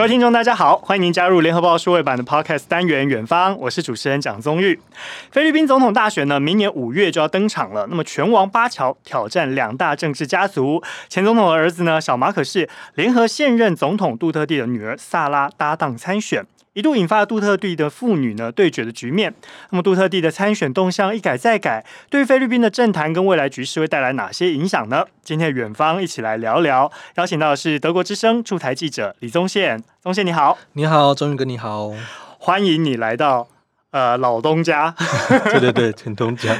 [0.00, 4.80] 各位听众，大家好，欢迎您加入联合报数位版的 Podcast 单元《远方》，我是主持人蒋宗玉。
[5.30, 7.86] 菲律宾总统大选呢，明年五月就要登场了。
[7.90, 16.46] 那么，拳王巴乔挑战两大政治家族，前总统的儿子呢，小马可是联合现任总统杜特地的女儿萨拉搭档参选。
[16.72, 19.34] 一度引发了杜特地的妇女呢对决的局面。
[19.70, 25.04] 那么杜特地的参选动向一改再改，对于菲律宾的政坛跟未来局势会带来哪些影响呢？
[25.22, 29.82] 今天远方一起来聊聊，邀请到的是德国之声驻台记者李宗宪。
[30.02, 31.90] 宗宪你好，你好，宗宇哥你好，
[32.38, 33.48] 欢迎你来到。
[33.90, 34.94] 呃，老东家，
[35.50, 36.54] 对对对，陈东家。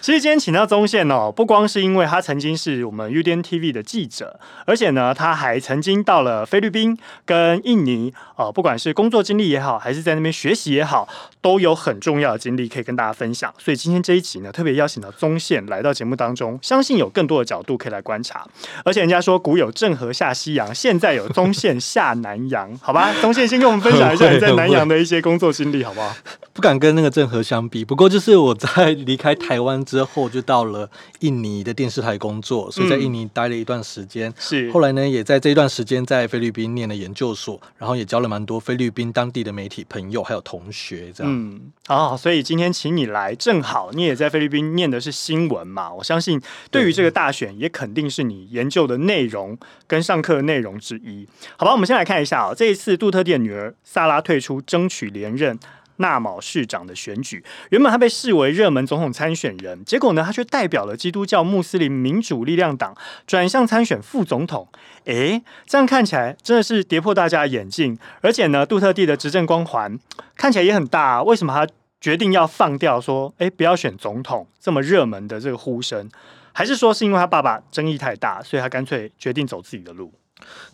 [0.00, 11.08] 其实今天请到宗宪哦，不光是因为他曾经是我们 UDN TV 的记者，而且呢，他还曾经到了菲律宾跟印尼，呃，不管是工作经历也好，还是在那边学习也好，
[11.40, 13.52] 都有很重要的经历可以跟大家分享。
[13.58, 18.46] 所以今天这一集呢，特别邀请到宗宪来到节目当中，相信有更多的角度可以来观察。
[18.84, 23.12] 而且人家说古有郑和下西洋，现在有宗宪下南洋，好吧？
[23.20, 26.14] 宗宪先跟我们分享一下你在南洋的一些工作经历，好不好？
[26.52, 26.75] 不敢。
[26.78, 30.88] 跟那个郑和相比，不过就是我在离开台湾之后，就到了
[31.20, 34.32] 印尼的电视台工作，所以在印尼待了一段时间。
[34.38, 41.12] 是、嗯、后来呢，也在这一段时间在菲律宾念了研究所，然后也交了蛮多菲律宾当地的媒体朋友还有同学。
[41.12, 51.26] 这样，嗯，哦，所以今天请你来，正好你也在菲律宾念的是新闻嘛，我相信对于这个大选，也肯定是你研究的内容跟上课的内容之一。
[51.56, 55.58] 好吧，我们先来看一下啊、哦，这一次杜特地的女儿萨拉退出，争取连任。
[55.96, 64.68] 纳卯市长的选举，原本他被视为热门总统参选人，结果呢，他却代表了基督教穆斯林民主力量党转向参选副总统。
[65.04, 69.98] 诶，这样看起来真的是跌破大家的眼镜，而且呢，杜特地的执政光环
[70.36, 71.22] 看起来也很大啊。
[71.22, 71.66] 为什么他
[72.00, 76.10] 决定要放掉说，诶，不要选总统这么热门的这个呼声？
[76.52, 80.12] 还是说是因为他爸爸争议太大，所以他干脆决定走自己的路？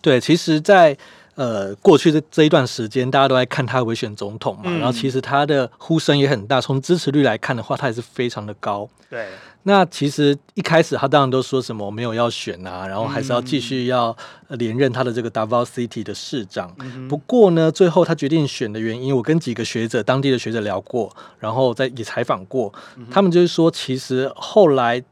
[0.01, 0.97] 对，其实，在
[1.35, 6.61] 呃，过去的这一段时间，大家都在看他会选总统嘛，嗯、然后其实他的呼声也很大。
[6.61, 8.87] 从支持率来看的话，他也是非常的高。
[9.09, 9.27] 对，
[9.63, 14.15] 那其实一开始他当然都说什么我没有要选啊，然后还是要继续要
[14.49, 16.71] 连任他的这个 Davao City 的市长。
[16.79, 25.03] 嗯、不过呢，最后他决定选的原因，我跟几个学者、当地的学者聊过，然后在也采访过，嗯、他们就是说，其实后来。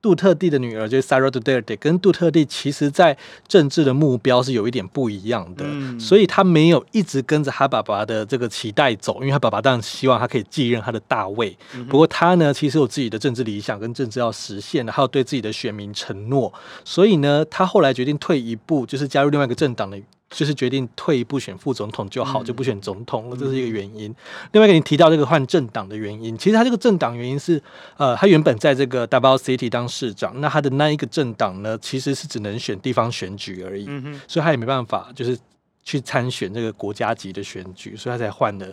[0.00, 3.16] 杜特地的女儿就是 Sara Duterte，跟杜特地其实在
[3.48, 11.56] 政治的目标是有一点不一样的，嗯、所以他没有一直跟着他爸爸的这个期待走，因为他爸爸当然希望他可以继任他的大位。
[11.74, 16.52] 嗯、不过他呢，其实有自己的政治理想跟政治要实现的，还有对自己的选民承诺，
[16.84, 19.98] 所以呢，他后来决定退一步，就是加入另外一个政党的。
[20.30, 24.10] 就是决定退一步选副总统就好，嗯、就不选总统了，这是一个原因。
[24.10, 24.16] 嗯、
[24.52, 27.62] 另外一个你提到这个换政党的原因，其实他这个政党原因是，
[27.96, 33.86] 呃，他原本在这个 Double City 当市长，那他的那一个政党呢，其实是只能选地方选举而已，
[34.26, 35.38] 所以他也没办法就是
[35.82, 38.66] 去参选这个国家级的选举，所以他才换了。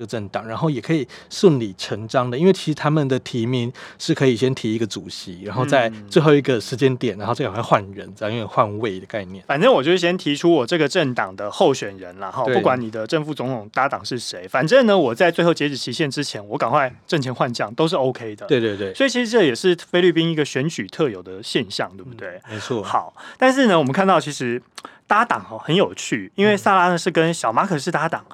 [0.00, 9.44] 这个政党，然后也可以顺理成章的，因为其实他们的提名是可以先提一个主席，然后在最后一个时间点，然后再赶快换人，这样因为换位的概念。
[9.46, 18.46] 反正我就是先提出我这个政党的候选人，然后不管你的正副总统搭档是谁，反正呢，我在最后截止期限之前，我赶快挣钱换将都是 OK 的。
[18.46, 22.40] 对对对，所以其实这也是菲律宾一个选举特有的现象，对不对？
[22.50, 22.82] 没错。
[22.82, 24.62] 好，但是呢，我们看到其实
[25.10, 28.24] 搭档哦很有趣，因为萨拉呢是跟小马可是搭档。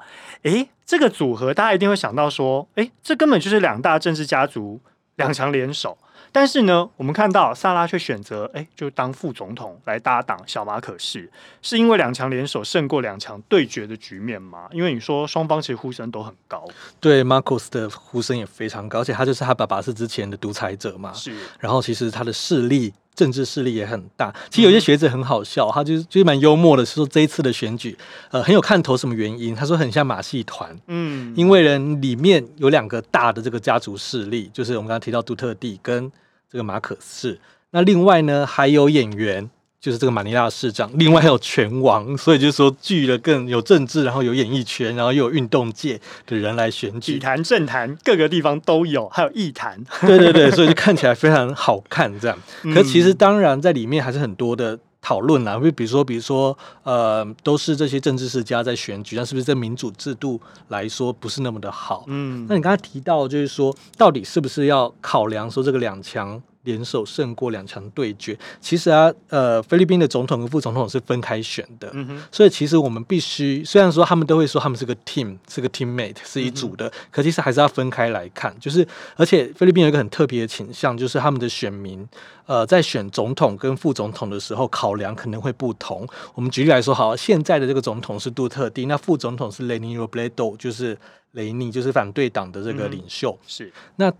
[0.43, 4.79] 诶，这个组合大家一定会想到说，诶，这根本就是两大政治家族
[5.15, 5.97] 两强联手。
[6.31, 11.27] 但是呢，我们看到萨拉却选择，诶，就当副总统来搭档小马可是，
[11.63, 14.67] 是因为两强联手胜过两强对决的局面吗？
[14.71, 16.63] 因为你说双方其实呼声都很高，
[16.99, 21.35] 对，Marcos 的呼声也非常高，而且他就是他爸爸是之前的独裁者嘛，是。
[21.59, 22.93] 然后其实他的势力。
[23.17, 27.97] 政治势力也很大，其实有些学者很好笑，他就是就是蛮幽默的，说这一次的选举，
[28.29, 28.95] 呃，很有看头。
[28.95, 29.55] 什么原因？
[29.55, 36.11] 他说很像马戏团，嗯，因为人里面有两个大的这个家族势力，就是我们刚刚提到杜特地跟
[36.49, 37.39] 这个马可斯，
[37.71, 39.49] 那另外呢还有演员。
[39.87, 52.37] 就是这个马尼拉市长，另外还有拳王，所以就是说聚了更有政治，然后有演艺圈，然后又有运动界的人来选举，体坛、政坛各个地方都有，还有艺坛，对对对，所以就看起来非常好看这样。
[52.75, 60.37] 可其实当然在里面还是很多的讨论啦，因为比如说比如说呃，都是这些政治世家在选举，但是不是在民主制度
[60.67, 62.03] 来说不是那么的好？
[62.07, 66.43] 嗯，那你刚才提到就是说，到底是不是要考量说这个两强？
[66.67, 68.37] 联手胜过两强对决。
[68.59, 71.91] 其实啊，呃，菲律宾的总统跟副总统是分开选的，
[72.31, 78.53] 所以其实我们必须，虽然说他们都会说他们是个 team，是个 teammate，是一组的，嗯、可其实还是要分开来看。
[78.59, 78.85] 就是
[79.15, 82.05] 而且菲律宾有一个很特别的倾向，就是他们的选民，
[82.45, 86.05] 呃，在选总统跟副总统的时候，考量可能会不同。
[86.35, 90.97] 我们举例来说，好，现在的这个总统是杜特地，那副总统是雷尼罗布雷多，就是。
[91.33, 94.11] 雷尼就是反对党的这个领袖，嗯、是那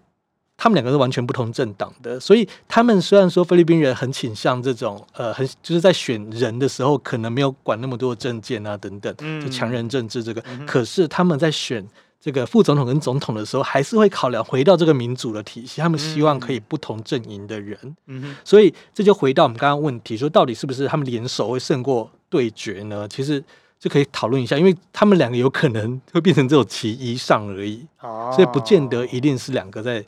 [0.58, 11.88] 他们两个是完全不同政党的，所以他们虽然说菲律宾人很倾向这种呃，很就是在选人的时候可能没有管那么多的政见啊等等，嗯、就强人政治这个，嗯、可是他们在选
[12.20, 17.78] 这个副总统跟总统的时候，还是会考量回到这个民主的体系，他们希望可以不同阵营的人，
[18.08, 23.08] 嗯、所以这就回到我们刚刚问题，说到底是不是他们联手会胜过对决呢？
[23.08, 23.44] 其实。
[23.80, 30.04] 就可以讨论一下，因为他们两个有可能会变成这种其一上而已，哦、所以不见得一定是两个在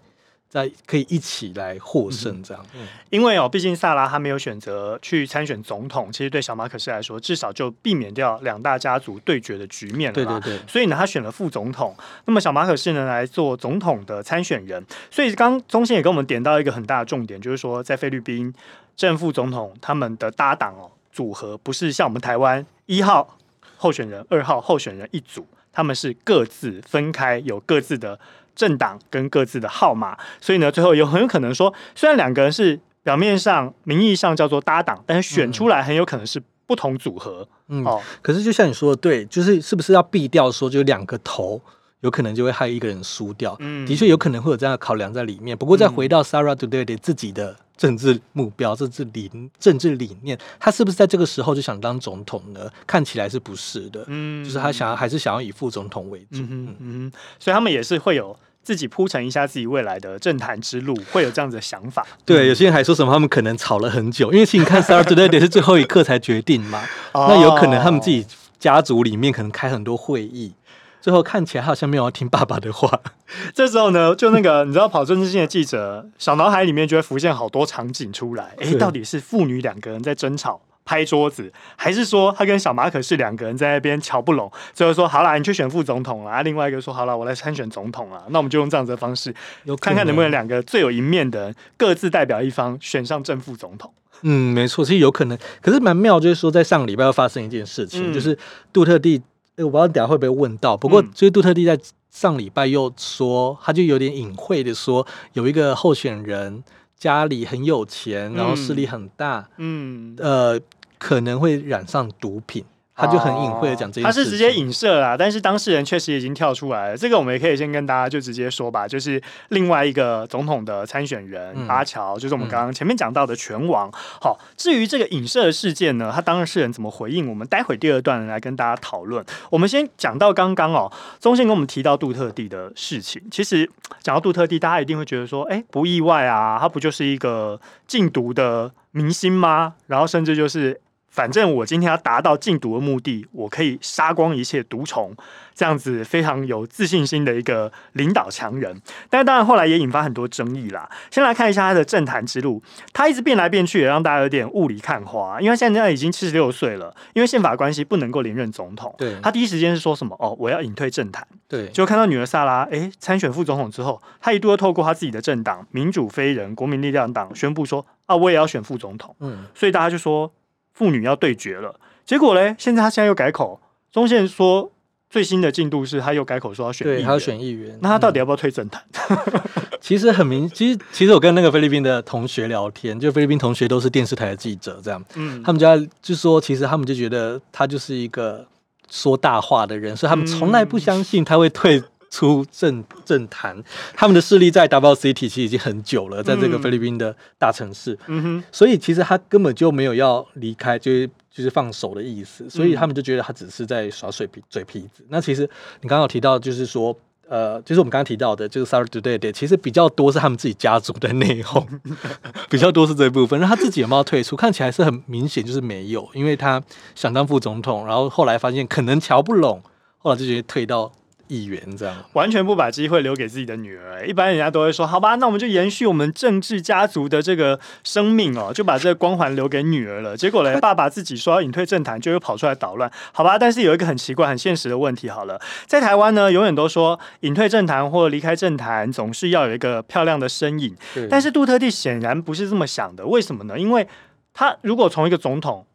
[0.50, 2.66] 在可以一起来获胜这样。
[2.76, 10.14] 嗯、因为哦，毕竟萨拉他没有选择去参选总统，其实对小马可斯来说，至少就避免掉两大家族对决的局面了。
[10.14, 10.60] 对对对。
[10.68, 14.84] 所以呢，他选了副总统，那么小马可斯呢来做总统的参选人。
[15.12, 18.54] 所以刚中心也跟我们点到一个很大的重点，就是说在菲律宾
[18.98, 23.36] 正副总统他们的搭档哦组合，不是像我们台湾一号。
[23.82, 28.20] 候选人二号候选人一组，他们是各自分开，有各自的
[28.56, 37.48] 政党跟各自的号码，所以呢，最后有很有可能说，虽然两个人是表面上、名义上叫做搭档，但是选出来很有可能是不同组合。
[37.68, 41.62] 嗯，哦，可是就像你说的，对，就是是不是要避掉说就两个头？
[42.02, 45.58] 有可能就会害一个人输掉，嗯，的确有可能会有这样的考量在里面。
[45.58, 52.70] 不过再回到 Sarah Today 自己的政治目标、政治理、政治理念，他是不是在这个时候就想当总统呢？
[52.86, 54.04] 看起来是不是的？
[54.08, 56.42] 嗯，就是他想要还是想要以副总统为主。
[56.42, 62.06] 嗯嗯，所以他们也是会有自己铺陈一下自己未来的政坛之路，会有这样子的想法。
[62.26, 66.84] 对，有些人还说什么他们可能吵了很久，因为其实你看 Sara Duterte 是最后一刻才决定嘛，
[67.14, 68.26] 那有可能他们自己
[68.60, 70.52] 家族里面可能开很多会议。
[71.02, 73.00] 最后看起来好像没有要听爸爸的话，
[73.56, 78.56] 这时候呢，就那个 你知道跑政治线的记者，小脑海里面就会浮现好多场景出来。
[78.60, 84.52] 哎，到底是父女两个人在争吵拍桌子，还是说他跟小马可是两个人在那边瞧不拢？
[84.74, 86.42] 最后说好了，你去选副总统啊。
[86.42, 88.24] 另外一个说好了，我来参选总统了。
[88.30, 89.34] 那我们就用这样子的方式，
[89.80, 93.94] 看看能不能两个最有一面的人各自代表一方选上正副总统。
[94.24, 95.38] 嗯，没错，其实有可能。
[95.62, 98.38] 可是蛮妙，就是说在上个礼拜要发生一件事情，嗯、就是
[98.74, 99.22] 杜特蒂。
[99.64, 101.80] 我不知道等下会不会问到，不过就是杜特地在
[102.10, 106.64] 上礼拜又说，他就有点隐晦的说，有一个候选人
[106.98, 110.60] 家里很有钱，然后势力很大，嗯，呃，
[110.98, 112.66] 可能会染上毒品。
[113.00, 116.98] 他就很隐晦的讲这件事，他是直接影射啦，但是当事人确实已经跳出来了。
[116.98, 123.90] 这个我们也可以先跟大家就直接说吧，就是另外一个总统的参选人、嗯、阿乔，就是我们刚刚前面讲到的拳王。
[123.92, 129.24] 好，至于这个影射的事件呢，他当事人怎么回应，我们待会第二段来跟大家讨论。
[129.50, 133.22] 我们先讲到刚刚哦，宗宪跟我们提到杜特地的事情。
[133.32, 133.70] 其实
[134.02, 139.76] 讲到杜特地，大家一定会觉得说，哎，不意外啊，他不就是一个禁毒的明星吗？
[139.88, 140.82] 然后甚至就是。
[141.20, 145.14] 反正我今天要达到禁毒的目的，我可以杀光一切毒虫，
[145.54, 148.82] 这样子非常有自信心的一个领导强人。
[149.10, 150.90] 但是当然后来也引发很多争议啦。
[151.12, 152.64] 先来看一下他的政坛之路，
[152.94, 155.42] 他一直变来变去，也让大家有点雾里看花。
[155.42, 158.96] 因为现在已经七十六岁了，因为宪法关系不能够连任总统。
[158.98, 160.16] 对，他第一时间是说什么？
[160.22, 161.28] 哦，我要隐退政坛。
[161.50, 169.14] 对，就看到女儿萨拉诶参选副总统之后，他一度又透过他自己的政党民主非人国民力量党宣布说啊，我也要选副总统。
[169.20, 170.32] 嗯，所以大家就说。
[170.80, 173.60] 父女要对决了，结果呢，现在他现在又改口，
[173.92, 174.72] 中宪说
[175.10, 178.82] 最新的进度是他又改口说要选议员，对，他要选议员，那他到底要不要退政坛？
[179.10, 179.42] 嗯、
[179.82, 188.48] 其实很明，其实其实我跟那个菲律宾的同学聊天，就菲律宾同学都是电视台的记者，这样，嗯，他们家就说，其实他们就觉得他就是一个
[188.90, 191.84] 说大话的人，所以他们从来不相信他会退。
[192.10, 193.56] 出政政坛，
[193.94, 205.06] 他们的势力在 Davao City 其实已经很久了，在这个菲律宾的大城市，嗯哼，所以其实他根本就没有要离开，就是就是放手的意思，所以他们就觉得他只是在耍水皮嘴皮子。
[205.10, 205.44] 那其实
[205.82, 206.96] 你刚刚有提到，就是说，
[207.28, 211.64] 呃，就是我们刚刚提到的，就是 Sara Duterte，其实比较多是他们自己家族的内讧，
[212.50, 213.40] 比较多是这一部分。
[213.40, 214.36] 那他自己有没有退出？
[214.36, 216.62] 看起来是很明显，就是没有，因为他
[216.96, 219.62] 想当副总统，然后后来发现可能瞧不拢，
[220.00, 220.92] 后来就直接退到。
[221.30, 224.06] 议员这样，完全不把机会留给自己的女儿。
[224.06, 230.18] 一般人家都会说，好吧，那我们就延续我们政治家族的这个生命哦，就把这个光环留给女儿了。
[230.18, 233.38] 结果呢，爸爸自己说要隐退政坛，就又跑出来捣乱，好吧？
[233.38, 240.76] 但是有一个很奇怪、很现实的问题，好了，在台湾呢，永远都说隐退政坛或离开政坛，总是要有一个漂亮的身影。
[241.10, 243.58] 但是杜特地显然不是这么想的，为什么呢？
[243.58, 243.88] 因为
[244.34, 245.66] 他如果从一个总统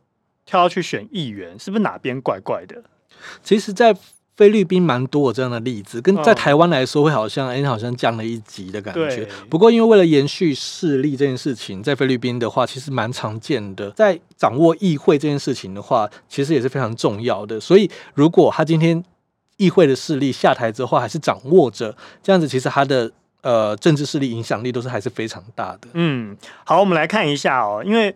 [0.44, 2.82] 跳去选议员，是不是哪边怪怪的？
[3.42, 3.94] 其实，在
[4.36, 9.28] 菲律宾蛮多这样的例子，跟在台湾来说，会好像哎、欸，好像降了一级的感觉。
[9.48, 13.90] 不过，因为为了延续势力这件事情，在菲律宾的话，其实蛮常见的。
[13.92, 17.60] 在掌握议会这件事情的话，其实也是非常重要的。
[17.60, 19.04] 所以，如果他今天
[19.56, 23.12] 议会的势力下台之后，还是掌握着这样子，其实他的
[23.42, 25.88] 呃政治势力影响力都是还是非常大的。
[25.92, 28.14] 嗯，好，我们来看一下哦，因为。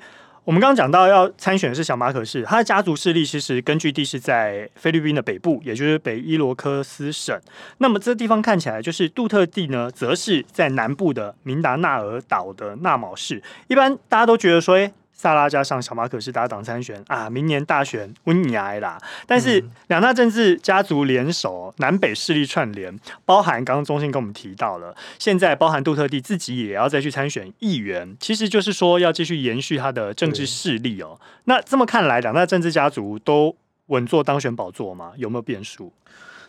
[0.49, 7.39] 我们刚刚讲到要参选的是小马可是，他的家族势力其实根据地是在菲律宾的北部，也就是北伊罗科斯省。
[7.77, 13.43] 那么这地方看起来就是杜特地呢，则是在南部的明达纳尔岛的纳卯市。
[13.67, 18.97] 一般大家都觉得说，哎萨拉加上小马可是搭档参选啊，明年大选温尼埃啦。
[19.27, 31.21] 但是两大政治家族联手，南北势力串联，包含刚刚中信跟我们提到了，现在包含杜特地自己也要再去参选议员，其实就是说要继续延续他的政治势力哦。
[31.45, 33.57] 那这么看来，两大政治家族都
[33.87, 35.13] 稳坐当选宝座吗？
[35.17, 35.93] 有没有变数？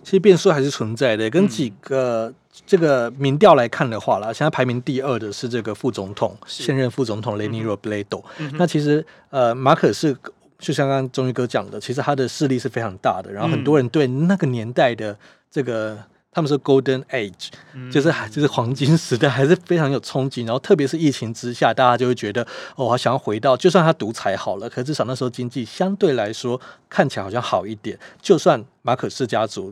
[0.04, 2.34] 其实变数还是存在的，跟几个
[2.66, 8.24] 这个民调来看的话啦，现在排名第二的是这个副总统，现任副总统雷尼罗布雷多。
[8.54, 10.16] 那其实呃，马可是
[10.58, 15.18] 就像刚刚忠义哥讲的，其实他的势力是非常大的，然后很多人对那个年代的
[15.52, 15.98] 这个。
[16.40, 17.50] 他们说 Golden Age，
[17.92, 20.46] 就是还就是黄金时代，还是非常有憧憬。
[20.46, 22.42] 然后特别是疫情之下，大家就会觉得
[22.76, 28.00] 哦，我想要回到，就算他独裁好了，可是至少那时候经济相对来说看起来好像好一点。
[28.22, 29.72] 就算马可仕家族。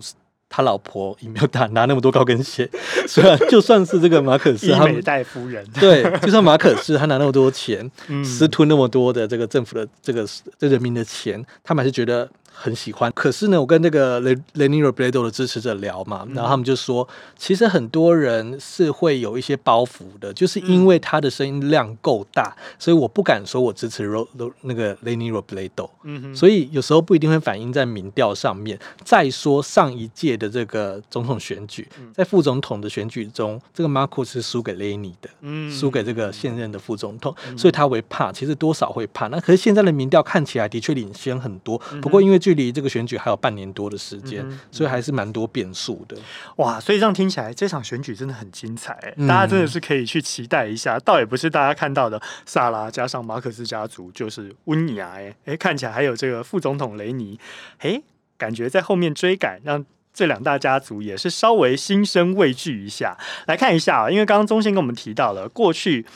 [0.50, 2.70] 他老婆也没有拿拿那么多高跟鞋，
[3.06, 7.92] 虽然就算是这个马可斯，他美代夫人，对，就算马可斯他拿那么多钱，
[8.24, 10.26] 私吞那么多的这个政府的这个
[10.58, 13.12] 这人民的钱，他们还是觉得很喜欢。
[13.14, 17.06] 可是呢，我跟那个雷雷尼罗布雷多的支持者聊嘛，然后他们就说，
[17.38, 28.80] 其实很多人是会有一些包袱的，就是因为他的声音量够大，所以我不敢说我支持罗罗那个雷尼罗布雷多，嗯，所以有时候不一定会反映在民调上面。
[29.04, 30.38] 再说上一届。
[30.38, 39.28] 的这个总统选举，在副总统的选举中，这个马可仕是输给雷尼的，嗯，输给这个现任的副总统，所以他会怕，其实多少会怕。
[39.30, 46.18] 那可是现在的民调看起来的确领先很多，不过因为距离这个选举还有半年多的时间，所以还是蛮多变数的。
[46.58, 51.00] 哇，所以这样听起来，这场选举真的很精彩，大家真的是可以去期待一下。
[51.00, 57.40] 倒也不是大家看到的萨拉加上马克思家族就是温尼亚，哎，看起来还有这个副总统雷尼，
[57.80, 58.02] 哎，
[58.38, 59.86] 感觉在后面追赶让。
[60.14, 63.16] 这两大家族也是稍微心生畏惧一下，
[63.46, 66.08] 来看一下啊，因为刚刚中信跟我们提到了过去。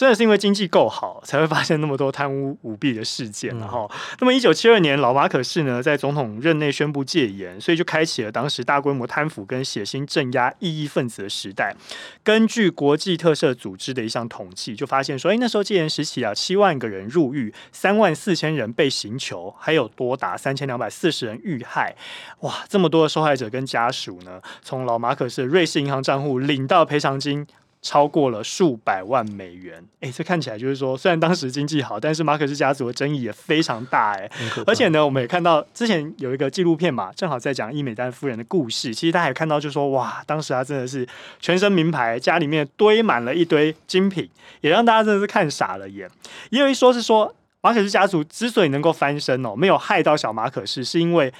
[0.00, 3.54] 真的是因为经济够好，才会发现那么多贪污舞弊的事件。
[3.58, 3.86] 然后，
[4.18, 11.76] 那么一九七二年，老马可是呢在总统任内宣布戒严，所以就开启了当时大规模贪腐跟血腥镇压异议分子的时代。
[12.24, 21.94] 根据国际特赦组织的一项统计，就发现说，哎，那时候戒严时期啊，七万个人入狱，三万四千人被刑求，还有多达三千两百四十人遇害。
[22.38, 27.46] 哇，这么多的受害者跟家属呢，从老马可仕的瑞士银行账户领到赔偿金。
[27.82, 34.30] 超过了数百万美元，哎，这看起来就是说，虽然当时经济好，但是马可斯家族的争议也非常大，哎，
[34.66, 38.92] 而且呢，我们也看到之前有一个纪录片嘛，正好在讲伊美丹夫人的故事。
[38.92, 41.08] 其实大家也看到，就是说，哇，当时他真的是
[41.40, 44.28] 全身名牌，家里面堆满了一堆精品，
[44.60, 46.06] 也让大家真的是看傻了眼。
[46.50, 51.32] 也有一说是说，马可斯家族之所以能够翻身哦，没有害到小马可斯，是因为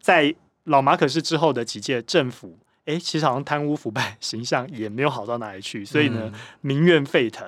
[0.00, 2.56] 在老马可仕之后的几届政府。
[2.88, 7.46] 哎，其实好像贪污腐败形象也没有好到哪里去，所以呢，民怨沸腾。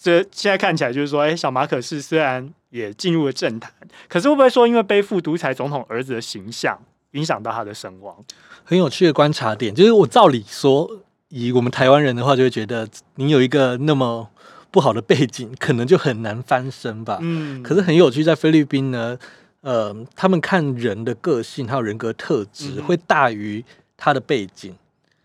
[0.00, 3.72] 这现在看起来就是说，哎，小马可是虽然也进入了政坛，
[4.08, 6.76] 可是会不会说因为背负独裁总统儿子的形象，
[7.12, 8.16] 影响到他的声望？
[8.64, 10.90] 很有趣的观察点，就是我照理说，
[11.28, 14.28] 以我们台湾人的话，就会觉得你有一个那么
[14.72, 17.18] 不好的背景，可能就很难翻身吧。
[17.20, 19.16] 嗯，可是很有趣，在菲律宾呢，
[19.60, 23.64] 呃，他们看人的个性还有人格特质会大于。
[23.98, 24.74] 他的背景。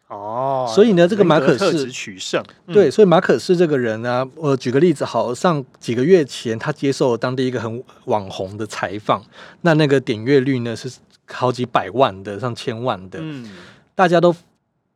[0.09, 9.23] 哦，所以呢，这个马可仕取胜，对，所以马可仕这个人呢，我举个例子，好，上几个月前他接受当地一个很网红的采访，
[9.61, 10.91] 那那个点阅率呢是
[11.25, 13.49] 好几百万的，上千万的，嗯，
[13.95, 14.35] 大家都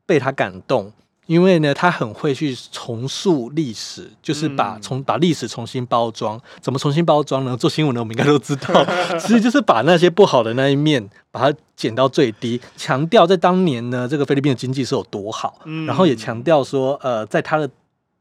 [0.06, 0.94] 被他感动，
[1.28, 6.42] 因为呢，他很会去重塑历史，就是把重把历史重新包装。
[6.60, 7.56] 怎么重新包装呢？
[7.56, 8.86] 做新闻的我们应该都知道，
[9.20, 17.70] 其实就是把那些不好的那一面，把它减到最低，强调在当年呢，这个菲律宾的经济是有多好，然后也强调说，呃，在他的。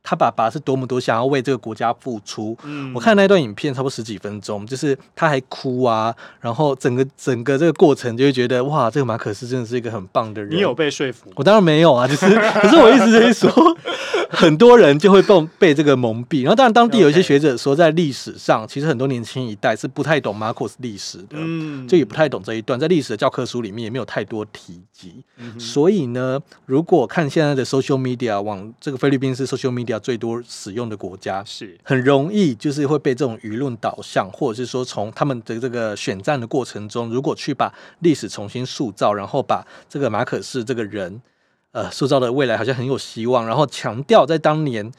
[0.09, 2.57] 他爸爸是多么多想要为这个国家付出。
[2.63, 10.55] 嗯，我看那段影片差不多十几分钟，就是他还哭啊，然后整个整个这个过程就会觉得哇，这个马可斯真的是一个很棒的人。
[10.55, 11.33] 你有被说服？
[11.35, 12.27] 我当然没有啊，就是
[12.63, 13.51] 可是我一直在说，
[14.31, 16.43] 很多人就会被被这个蒙蔽。
[16.43, 25.25] 然后当然当地有一些学者说，在历史上其实很多年轻一代是不太懂马可斯历史的，嗯，就也不太懂这一段，在历史的教科书里面也没有太多提及。
[25.39, 29.97] 嗯，所以呢，如果看现在的 social media 往这个菲律宾是 social media。
[30.07, 41.21] 最多使用的国家是很容易，就是会被这种舆论导向，或者是说从他们的这个选战的过程中，如果去把历史重新塑造，然后把这个马可斯这个人，
[41.77, 44.91] 呃，塑造的未来好像很有希望，然后强调在当年，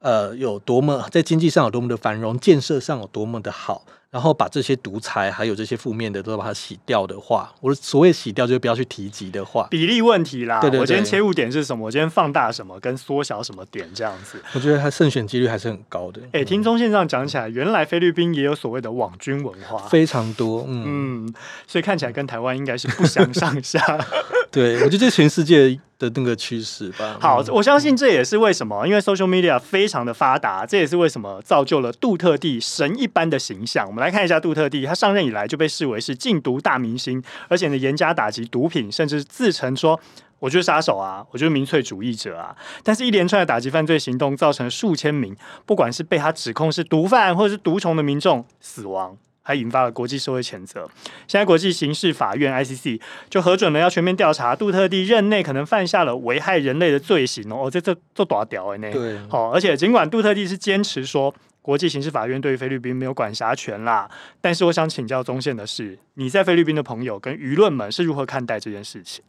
[0.00, 3.86] 呃，有多么在经济上有多么的繁荣，建设上有多么的好。
[4.08, 10.58] 然后把这些独裁还有这些负面的都把它洗掉的话，我所谓洗掉就不要去提及的话，比例问题啦。
[10.60, 11.84] 对对对，我今天切入点是什么？
[11.84, 14.40] 我今天放大什么跟缩小什么点这样子？
[14.54, 16.22] 我觉得它胜选几率还是很高的。
[16.26, 20.64] 哎、欸，听中线上讲起来，原来菲律宾也有所谓的网军文化，非常多。
[20.66, 21.34] 嗯，嗯，
[21.66, 23.80] 所以看起来跟台湾应该是不相上下。
[24.50, 27.16] 对，我觉得这全世界的那个趋势吧。
[27.20, 33.86] 好，我相信这也是为什么，因为 social media 非常的发达，这也是为什么造就了杜特地神一般的形象。
[33.86, 39.98] 我们来看一下杜特地，他上任以来就被视为是禁毒大明星，而且呢严加打击毒品，甚至自称说
[40.38, 42.54] 我就是杀手啊，我就是民粹主义者啊。
[42.82, 45.34] 但是，一连串的打击犯罪行动，造成数千名
[45.64, 49.16] 不管是被他指控是毒贩或者是毒虫的民众死亡。
[49.46, 50.90] 还引发了国际社会谴责。
[51.28, 53.00] 现在国际刑事法院 ICC
[53.30, 57.70] 就核准了要全面调查杜特地任内可能犯下了危害人类的罪行哦。
[57.70, 58.78] 这这这多屌哎！
[58.90, 64.10] 对，好，而且尽管杜特地是坚持说国际刑事法院对于菲律宾没有管辖权啦，
[64.40, 69.22] 但是我想请教宗宪的是，你在菲律宾的朋友跟舆论们是如何看待这件事情？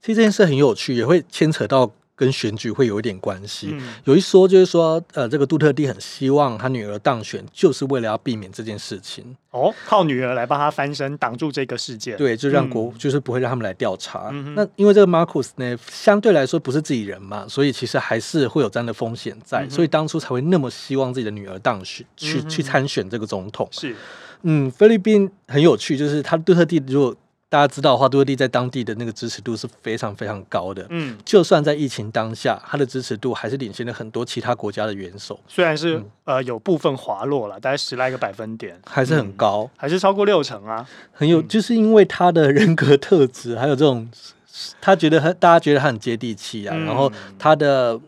[0.00, 1.92] 其实这件事很有趣，也会牵扯到。
[2.14, 9.34] 跟选举会有一点关系，嗯、有一说就是说，呃，这个杜特地很希望他女儿当选，就是为了要避免这件事情。
[9.50, 12.16] 哦，靠女儿来帮他翻身，挡住这个事件。
[12.16, 14.28] 对，就让国、嗯、就是不会让他们来调查。
[14.30, 23.66] 嗯、那因为这个马可斯呢，相对来说不是自己人嘛，所以其实还是会有这样的风险在，嗯、所以当初才会那么希望自己的女儿当选，去、嗯、去参选这个总统。
[23.72, 23.96] 是，
[24.42, 27.16] 嗯，菲律宾很有趣，就是他杜特地如果。
[27.52, 30.86] 大家知道的话，杜特蒂在当地的那个支持度是非常非常高的。
[30.88, 35.38] 嗯，就算在疫情当下，他的支持度还是领先了很多其他国家的元首。
[35.46, 40.88] 虽然是、嗯、呃有部分滑落了，大概十来个百分点，还是很高，还是超过六成啊。
[41.12, 44.10] 很有，就是因为他的人格特质，还有这种
[44.80, 48.00] 他觉得很大家觉得他很接地气啊，嗯、然后他的。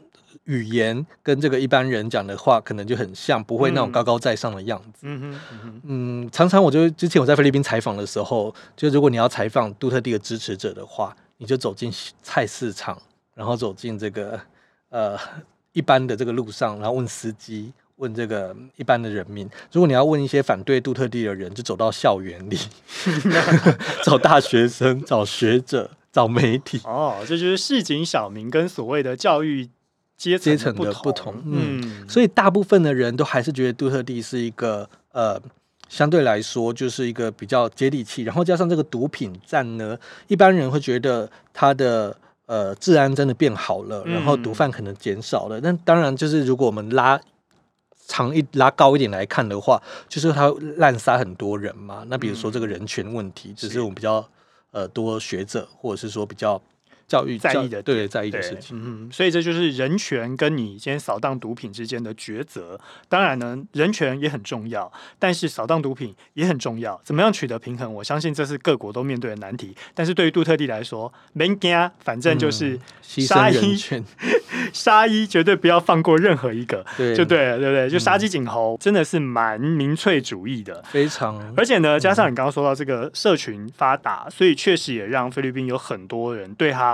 [0.44, 5.00] 语言跟这个一般人讲的话可能就很像，不会那种高高在上的样子。
[5.02, 11.90] 嗯嗯嗯，嗯，常常我就之前我在菲律宾采访的时候，就如果你要采访杜特地的支持者的话，你就走进
[12.22, 13.00] 菜市场，
[13.34, 14.38] 然后走进这个
[14.90, 15.18] 呃
[15.72, 19.48] 一般的这个路上，然后问司机，问这个一般的人民。
[19.72, 22.58] 如果你要问一些反对杜特地的人，就走到校园里，
[24.04, 26.82] 找大学生，找学者，找媒体。
[26.84, 29.70] 哦，这就是市井小民跟所谓的教育。
[30.16, 35.38] 阶层的不同，嗯，所以大部分的人都还是觉得杜特地是一个呃，
[35.88, 39.98] 相对来说就是一个比较接地气，然后加上这个毒品战呢，
[40.28, 45.60] 一般人会觉得他的呃治安真的变好了，然后毒贩可能减少了。
[45.60, 47.20] 那、嗯、当然就是如果我们拉
[48.06, 52.04] 长一拉高一点来看的话，就是他滥杀很多人嘛。
[52.08, 54.26] 那比如说这个人权问题，只是我们比较
[54.70, 56.62] 呃多学者或者是说比较。
[57.06, 62.80] 教育在意的对在意的事情，嗯，所以这就是人权跟你今天扫荡毒品之间的抉择。
[63.08, 67.00] 当然呢，人权也很重要，但是扫荡毒品也很重要。
[67.04, 67.92] 怎么样取得平衡？
[67.94, 69.76] 我相信这是各国都面对的难题。
[69.94, 73.76] 但是对于杜特地来说，没惊，反正就是 杀一
[74.72, 77.90] 杀一，绝对不要放过任何一个，对，就对了，对不对？
[77.90, 81.54] 就杀鸡儆猴，真的是蛮民粹主义的，非常。
[81.56, 86.93] 而且呢，加上你刚刚说到这个社群发达，所以确实也让菲律宾有很多人对他。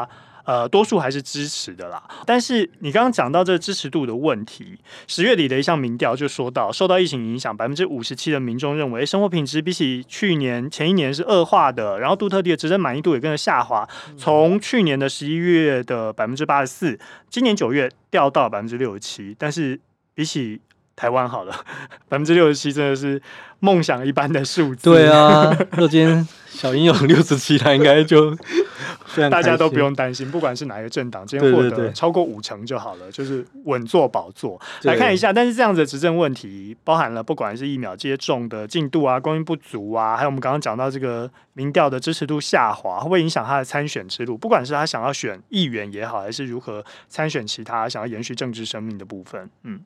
[0.51, 2.03] 呃，多数还是支持的啦。
[2.27, 12.01] 但是你刚刚讲到这个支持度的问题，十月底的一项民调就说到，受到疫情影响，百分之五十七的民众认为生活品质比起去年前一年是恶化的。
[12.01, 19.37] 然后杜特地的执政满意度也跟着下滑，从去年的十一月的百分之八十四，今年九月掉到百分之六十七。
[19.39, 19.79] 但是
[20.17, 20.61] 比起
[21.01, 21.55] 台湾好了，
[22.11, 23.21] 百分之六十七真的是
[23.61, 24.91] 梦想一般的数字。
[24.91, 28.37] 对啊， 若今天小英有六十七，他应该就。
[29.29, 34.61] 大家都不用担心，不管是哪一个政党，今天获得超过五成就好了，就是稳坐宝座。
[34.83, 44.39] 来看一下，但是这样子的执政问题，包含了不管是疫苗接种的进度啊、供应不足啊，还有我们刚刚讲到这个民调的支持度下滑，会不会影响他的参选之路？
[44.39, 49.81] 不管是他想要选议员也好，还是如何参选其他想要延续政治生命的部分，嗯，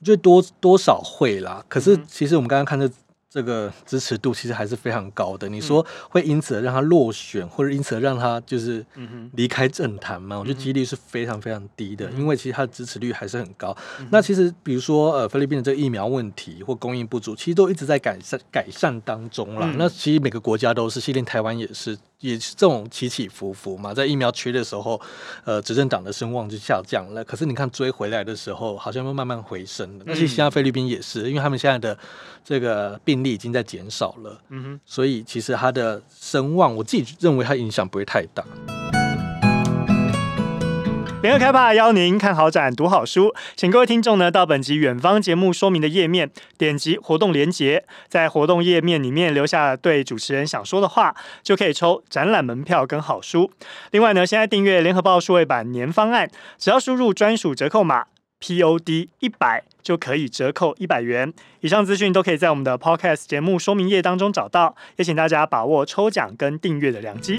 [0.00, 1.64] 我觉得多多少会啦。
[1.68, 2.90] 可是其实我们刚刚看这。
[3.32, 5.48] 这个支持度其实还是非常高的。
[5.48, 8.84] 你说会因此让他落选，或者因此让他就是
[9.34, 10.36] 离开政坛吗？
[10.36, 13.76] 我觉得几率是非常非常低的，因为其实他的支持率还是很高。
[14.10, 19.72] 那其实比如说呃，菲律宾的这个疫苗问题或供应不足，其实都一直在改善改善当中啦。
[19.78, 21.96] 那其实每个国家都是，连台湾也是。
[22.20, 25.00] 也是这种起起伏伏嘛，在疫苗缺的时候，
[25.44, 27.24] 呃，执政党的声望就下降了。
[27.24, 30.04] 可是你看追回来的时候，好像又慢慢回升了。
[30.06, 31.98] 那其实现在菲律宾也是，因为他们现在的
[32.44, 38.44] 这个病例已经在减少了，嗯哼，所以其实他的声望，我自己认为他影响不会太大。
[41.22, 53.50] 联合开发邀您看好展、读好书，请各位听众呢到本集远方节目说明的页面，点击活动连结，在活动页面里面留下对主持人想说的话，就可以抽展览门票跟好书。
[53.90, 58.06] 另外呢，现在订阅联合报数位版年方案，只要输入专属折扣码
[58.40, 61.30] POD 一百，就可以折扣一百元。
[61.60, 67.38] 以上资讯都可以在我们的 Podcast 节目说明页当中找到，也请大家把握抽奖跟订阅的良机。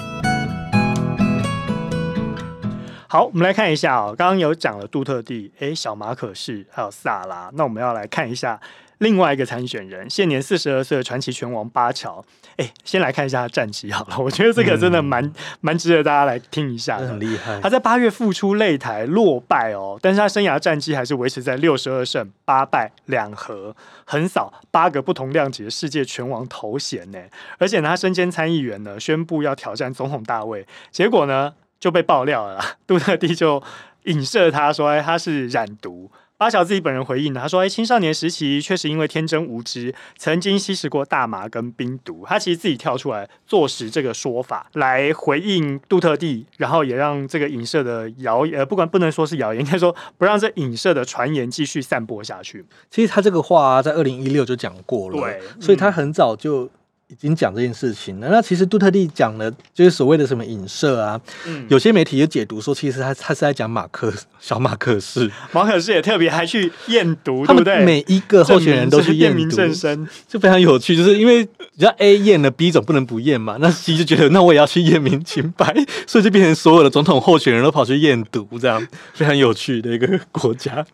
[3.12, 4.16] 好，我们来看一下哦。
[4.18, 7.52] 刚刚有讲了杜特地，诶，小马可仕，还有萨拉。
[7.56, 8.58] 那我们要来看一下
[9.00, 12.24] 另外一个参选人，现年四十二岁的传奇拳王巴乔。
[12.56, 14.18] 诶，先来看一下他战绩好了。
[14.18, 15.22] 我觉得这个真的蛮
[15.60, 17.08] 蛮、嗯、值得大家来听一下的。
[17.10, 17.60] 很厉害。
[17.60, 27.20] 他在八月复出擂台落败哦，但是他生涯战绩还是维持在六十二胜八败两和，横扫八个不同量级的世界拳王头衔呢。
[27.58, 31.52] 而且呢，他身兼参议员呢，宣布要挑战总统大位，结果呢？
[31.82, 33.62] 就被爆料了啦， 杜特地就
[34.04, 42.24] 影射他说：“哎，他是染毒。”巴乔自己本人回应他说：“哎，青少年时期确实因为天真无知，曾经吸食过大麻跟冰毒。
[42.28, 52.66] 他其实自己跳出来坐实这个说法，来回应杜特地，然后也让这个影射的谣言，呃，不管不能说是谣言， 应该说不让这影射的传言继续散播下去。
[52.90, 56.68] 其实他这个话啊，在二零一六就讲过了，对，所以他很早就。”
[57.12, 58.30] 已经讲这件事情了。
[58.30, 61.20] 那其实杜特地讲的，就是所谓的什么影射啊。
[61.46, 67.84] 嗯，有些媒体也解读说，其实他他是在讲马克小马克思，马克思也特别还去验毒，对不对？
[67.84, 70.96] 每一个候选人都去验毒，正身就非常有趣。
[70.96, 73.58] 就是因为只要 A 验了，B 总不能不验嘛。
[73.60, 75.76] 那 C 就觉得，那我也要去验明清白，
[76.08, 80.86] 所以就变成所有的总统候选人都跑去验毒，这样非常有趣的一个国家。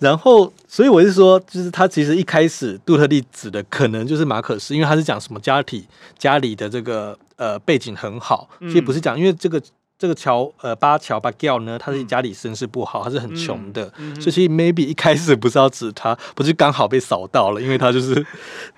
[0.00, 0.52] 然后。
[0.72, 5.84] 所以我是说，就是他其实一开始杜特地指的可能就是马可思，因为他是讲什么家庭
[6.16, 9.60] 家里的这个呃背景很好，其实不是讲因为这个。
[10.02, 18.14] 这个乔呃巴乔巴乔呢，他是家里身世不好，他是很穷的，嗯嗯、所以其实 maybe 一开始不是要指他，不是刚好被扫到了，因为他就是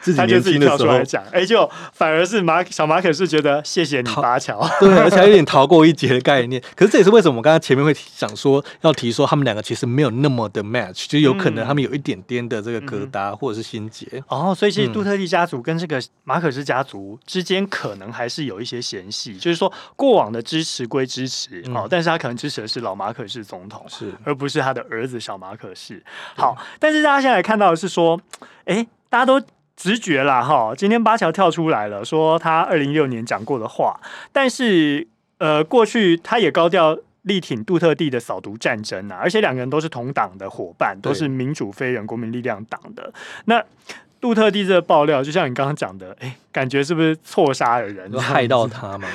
[0.02, 1.02] 自己年轻的时候。
[1.02, 6.62] 讲，哎、欸，就反而是马小马可是觉得谢谢你巴乔， 对，而且还有点逃过一劫的概念。
[6.76, 14.54] 可是这也是为什么我刚刚前面会想说要提说他们两个其实没有那么的 match，就有可能他们有一点点的这个疙瘩或者是心结、嗯、哦。
[14.54, 21.88] 所以其实杜特利家族跟这个马可斯家族之间可能还是有一些嫌隙，就是说过往的支持归支持，哦、嗯。
[21.88, 26.02] 但是他可能支持的是老马可是总统，是而不是他的儿子小马可是。
[26.36, 28.20] 好，但是大家现在看到的是说，
[28.64, 29.40] 哎、欸，大家都
[29.76, 30.74] 直觉啦哈。
[30.76, 34.00] 今天巴乔跳出来了，说他二零一六年讲过的话，
[34.32, 35.06] 但是
[35.38, 43.12] 呃，过去他也高调力挺杜特地的扫毒战争啊，而且两个人都是同党的伙伴，都是民主非人国民力量党的。
[43.46, 43.62] 那
[44.20, 49.06] 杜特地这个爆料，就像你刚刚讲的，哎、欸，感觉是不是错杀了人，害到他吗？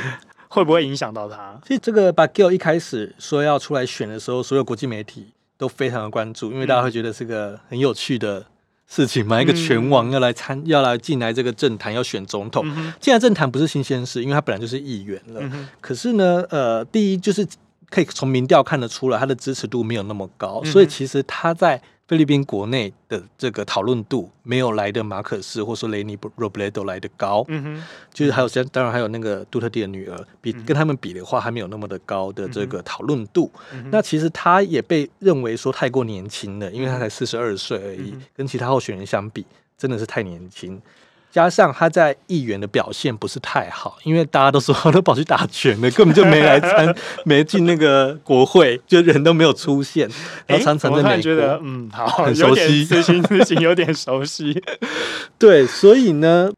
[0.49, 1.57] 会不会影响到他？
[1.65, 8.45] 其实这个巴乔一开始说要出来选的时候，所有国际媒体都非常的关注，因为大家会觉得是个很有趣的
[8.87, 9.39] 事情嘛。
[9.39, 12.65] 嗯、一个拳王要来参，要来进来这个政坛，要选总统。
[12.99, 15.39] 进来政坛不是新鲜事，因为他本来就是议员了。
[15.43, 17.47] 嗯、可是呢，呃，第一就是
[17.89, 21.81] 可以从民调看得出来，他的支持度没有那么高，嗯、所以其实他在。
[22.09, 33.51] 菲律宾国内的这个讨论度没有来的马可斯或说雷尼罗布雷多来的高，嗯哼，就是还有像当然还有那个杜特地的女儿，比跟他们比的话还没有那么的高的这个讨论度。
[33.91, 39.45] 那其实他也被认为说太过年轻了，因为他才四十二岁而已，嗯、跟其他候选人相比，
[39.77, 40.81] 真的是太年轻。
[41.31, 50.09] 加上他在议员的表现不是太好，因为大家都说他都跑去打拳了，根本就没来参， 没进那个国会，就人都没有出现。
[50.47, 54.63] 然后常常在美国，觉得嗯，好，很熟悉，事情事情有点熟悉。
[55.37, 56.51] 对，所以呢，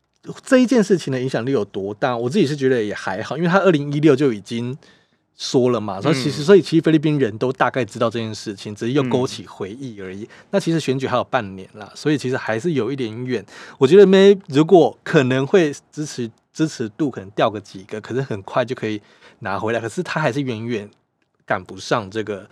[0.46, 2.16] 这一件事情的影响力有多大？
[2.16, 4.78] 我自己是觉得也还好，因为他二零一六就已经。
[5.42, 10.22] 说了嘛，所以其实，所以其实菲律宾人都大概知道这件事情，只是又勾起回忆而已。
[10.22, 13.44] 嗯、那其实选举还有半年啦，所以其实还是有一点远。
[13.80, 19.02] 我觉得 May 如果可能会支持支持度可能掉个几个，可是很快就可以
[19.40, 19.80] 拿回来。
[19.80, 20.88] 可是他还是远远
[21.44, 22.48] 赶不上这个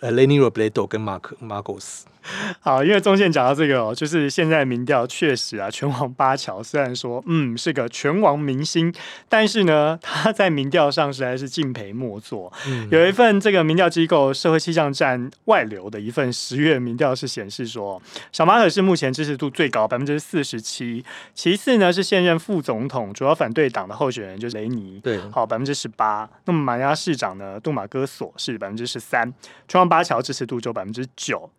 [0.00, 2.06] Leni Robledo 跟马可马古斯。
[2.58, 8.92] 好，因为中线讲到这个哦，就是现在民调确实啊，拳王巴乔虽然说嗯是个拳王明星，
[9.28, 12.52] 但是呢他在民调上实在是敬陪末座。
[12.66, 26.28] 嗯、有一份这个民调机构社会气象站外流的一份十月民调是显示说，小马可是目前支持度最高百分之四十七，其次呢是现任副总统主要反对党的候选人就是雷尼，对，好百分之十八。
[26.46, 29.32] 那么马尼拉市长呢杜马戈索是百分之十三，
[29.76, 31.50] 全王巴乔支持度就百分之九。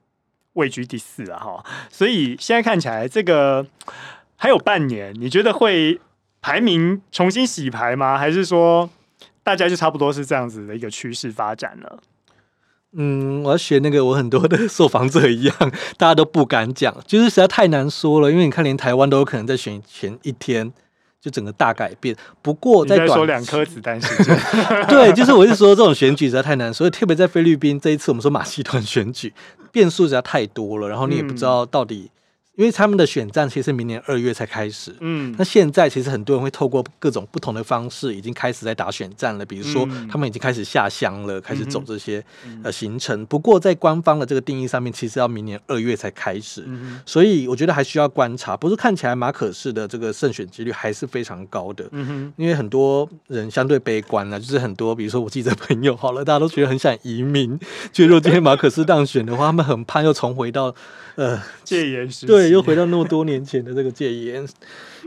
[0.53, 3.63] 位居第四啊，哈，所以现在看起来这个
[4.35, 6.01] 还有半年，你觉得会
[6.41, 8.17] 排名重新洗牌吗？
[8.17, 8.89] 还是说
[9.43, 11.99] 大家就差不多是这样子的一个趋势发展了？
[12.93, 15.55] 嗯，我要学那个我很多的受访者一样，
[15.95, 18.31] 大家都不敢讲，就是实在太难说了。
[18.31, 20.73] 因为你看，连台湾都有可能在选前一天
[21.21, 22.15] 就整个大改变。
[22.41, 24.37] 不过在短说两颗子弹时间，
[24.87, 29.33] 对，就是我是说这种选举实在太难，所以特别在菲律宾这一次，我们说马戏团选举。
[29.71, 32.09] 变数实在太多了，然后你也不知道到底。
[32.57, 39.45] 因为他们的选战其实明年二月才开始，嗯，那现在其实很多人会透过各种不同的方式，已经开始在打选战了。
[39.45, 42.23] 比如说，他们已经开始下乡了，开始走这些
[42.63, 43.23] 呃行程。
[43.27, 46.67] 不过，在官方的这个定义上面，其实要明年二月才开始，
[47.05, 48.57] 所以我觉得还需要观察。
[48.57, 57.59] 不是看起来马可仕的这个胜选几率还是非常高的，嗯哼，因为很多人相对悲观啊，就是很多比如说我记者朋友好了，大家都觉得很想移民，
[57.93, 60.73] 就如果今天马可仕当选的话，他们很怕又重回到
[61.17, 62.46] 呃戒严时对。
[62.47, 64.45] 又回到那么多年前的这个戒严，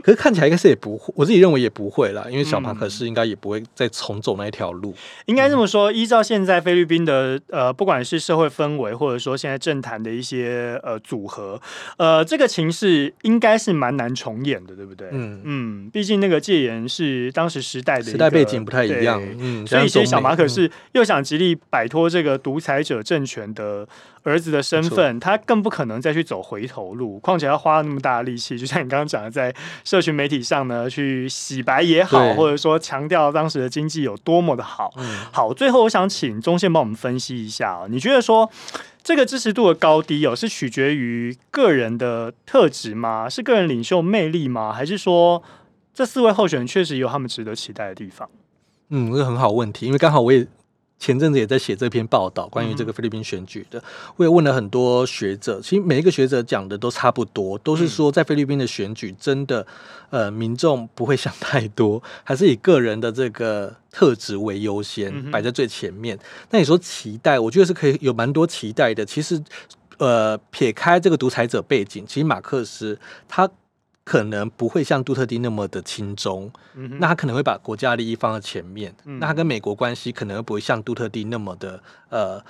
[0.01, 4.93] 可是看起来应该是也不会，我自己认为也不会啦，因为小马可是应该也不会再重走那一条路。
[5.25, 11.61] 应该这么说，依照现在菲律宾的呃，不管是社会氛围，或者说现在政坛的一些呃组合，
[11.97, 15.07] 呃，这个情势应该是蛮难重演的，对不对？
[15.11, 23.87] 嗯嗯，毕竟那个戒严是当时时代的时代背景不太一样，嗯，所以其实小马可是又想极力摆脱这个独裁者政权的
[24.23, 27.19] 儿子的身份，他更不可能再去走回头路。
[27.31, 34.93] 况且要花那么大的力气，就像你刚刚讲的，在社群媒体上呢，去洗白也好，或者说强调当时的经济有多么的好。
[35.31, 38.49] 好，最后我想请中线帮我们分析一下啊，你觉得说
[39.01, 43.29] 这个支持度的高低哦，是取决于个人的特质吗？
[43.29, 44.73] 是个人领袖魅力吗？
[44.73, 45.41] 还是说
[45.93, 48.29] 这四位候选人确实有他们值得期待的地方？
[48.89, 50.45] 嗯，这个很好问题，因为刚好我也。
[51.01, 53.83] 前阵子也在写这篇报道，关于这个菲律宾选举的，
[54.17, 59.65] 我也问了很多学者，其实每一个学者讲的都差不多，都是说在菲律宾的选举真的，
[60.11, 66.15] 呃，民众不会想太多， 还是以个人的这个特质为优先，摆在最前面。
[66.51, 69.03] 那你说期待，我觉得是可以有蛮多期待的。
[69.03, 69.41] 其实，
[69.97, 73.49] 呃，撇开这个独裁者背景，其实马克思他。
[74.03, 78.93] 可能不会像杜特地那么的亲中，嗯、那他可能会把国家利益放在前面。
[79.05, 82.43] 嗯、那他跟美国关系可能不会像杜特地那么的呃，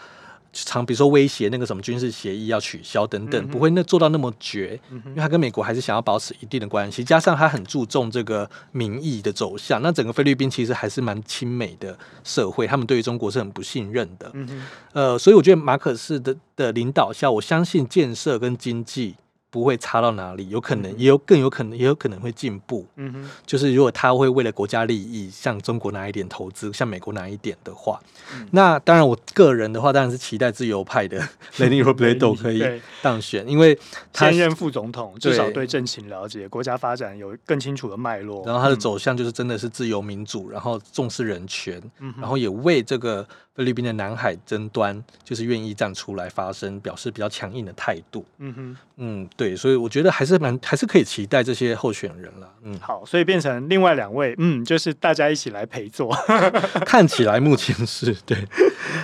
[0.53, 4.79] 常比如说威胁那个什么军事协议要取消等等，嗯、不会那做到那么绝。
[4.91, 9.81] 嗯、因为他跟美国还是想要保持一定的关系，加上他很注重这个民意的走向。
[9.81, 14.31] 那整个菲律宾其实还是蛮亲美的社会，他们对于中国是很不信任的。
[14.33, 19.15] 嗯、呃，所以我觉得马可仕的的领导下，我相信建设跟经济。
[19.51, 22.87] 不会差到哪里，有可能，也有更有可能，也有可能会进步。
[22.95, 27.99] 嗯哼，就是如果他会为了国家利益向中国拿一点投资，向美国拿一点的话，
[28.33, 31.19] 嗯、那当然我个人的话，当然是期待自由派的
[31.59, 32.63] Leni Robredo 可以
[33.01, 33.77] 当选，因为
[34.13, 43.27] 他现任副总统至少对政情了解，对国家发展有更清楚的脉络，然后他的走向就是真的是自由民主，然后重视人权，嗯、然后也为这个。
[43.53, 48.25] 菲律宾的南海争端，就是愿意站出来发声，表示比较强硬的态度。
[48.37, 52.47] 嗯哼，嗯，对，所以我觉得还是蛮还是可以期待这些候选人了。
[52.63, 56.15] 嗯，好，所以变成另外两位，嗯，就是大家一起来陪坐。
[56.85, 58.37] 看起来目前是对，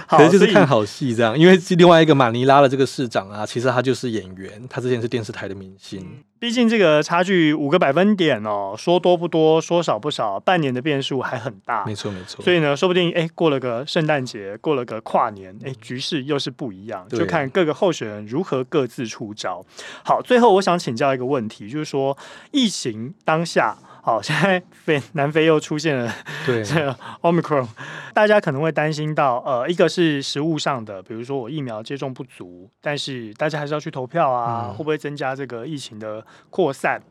[0.06, 1.36] 好，就是看好戏这样。
[1.36, 6.02] 因为另外一个马尼拉的这个市长啊，其实他就是演员，他之前是电视台的明星。
[6.02, 11.84] 嗯毕竟这个差距五个百分点哦，说多不多，说少不少，半年的变数还很大。
[11.84, 12.44] 没错没错。
[12.44, 19.66] 所以呢，说不定哎，过了个圣诞节，过了个跨年，哎，局势又是不一样，就看各个候选人如何各自出招。
[20.04, 20.22] 好。
[20.28, 22.18] 最后我想请教一个问题，就是说
[22.52, 23.78] 疫情当下。
[24.04, 26.14] 好，现在非南非又出现了
[26.46, 27.68] 对 这个 Omicron，
[28.14, 37.02] 大家可能会担心到，呃，一个是食物上的，比如说我疫苗接种不足，但是大家还是要去投票啊，嗯、会不会增加这个疫情的扩散？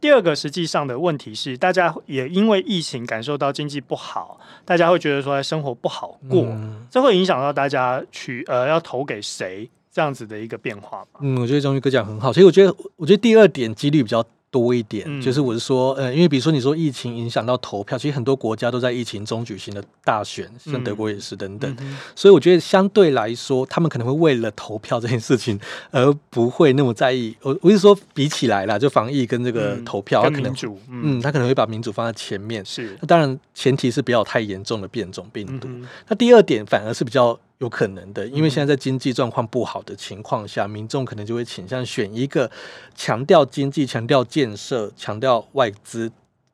[0.00, 11.18] 第二个实际上的问题是，大家也因为疫情感受到经济不好，大家会觉得说生活不好过，嗯、这会影响到大家去呃要投给谁这样子的一个变化吗？
[11.22, 14.24] 嗯，我觉得宗旭哥讲很好，其实我觉得我觉得第二点几率比较。
[14.50, 21.76] 多一点，嗯、就是我是说，呃，因为比如说你说疫情影响到投票，其实很多国家都在疫情中举行了大选，像德国也是等等，
[22.16, 27.36] 所以我觉得相对来说，他们可能会为了投票这件事情而不会那么在意。
[27.42, 30.50] 我我是说比起来啦，就防疫跟这个投票，他可能
[30.88, 32.64] 嗯，嗯，他可能会把民主放在前面。
[32.64, 35.68] 是，那当然前提是不要太严重的变种病毒。
[35.68, 37.38] 嗯、那第二点反而是比较。
[37.58, 42.50] 有可能的，因为现在在经济状况不好的情况下，嗯、民众可能就会倾向选一个
[42.94, 46.10] 强调经济、强调建设、强调外资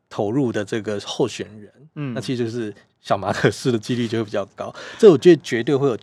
[0.09, 1.71] 投入的这个候选人。
[1.97, 4.75] 嗯，那其实就是小马可斯的几率就会比较高。
[4.99, 5.99] 这我觉得绝对会有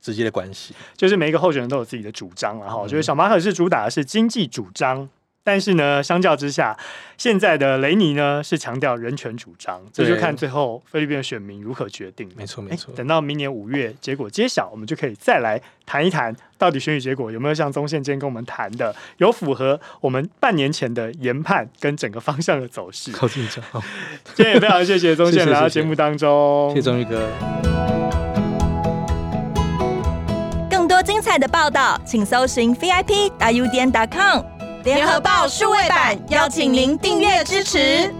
[0.00, 5.08] 直接的关系，就是每一个候选人都有自己的主张，然后我觉得小马可是主打的是经济主张。
[5.46, 6.76] 但是呢，相较之下，
[7.16, 12.28] 现在的雷尼呢是强调人权主张，这就看最后菲律宾的选民如何决定。
[12.34, 12.92] 没错，没错。
[12.96, 23.12] 等到明年五月结果揭晓，我们就可以再来谈一谈，到底选举结果有没有像宗宪今天跟我们谈的，有符合我们半年前的研判跟整个方向的走势。
[23.12, 23.62] 好紧张。
[24.34, 27.30] 今天也非常谢谢宗宪来到 节目当中，谢谢宗旭哥。
[30.68, 34.55] 更多精彩的报道，请搜寻 VIP 大 U 点 com。
[34.86, 38.14] 联合报数位版，邀请您订阅支持。